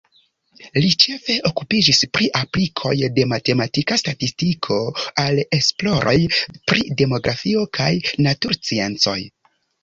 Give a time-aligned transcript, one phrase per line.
[0.83, 4.79] Li ĉefe okupiĝis pri aplikoj de matematika statistiko
[5.25, 6.15] al esploroj
[6.73, 7.91] pri demografio kaj
[8.31, 9.19] natursciencoj.